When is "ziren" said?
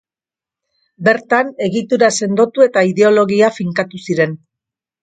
4.09-4.37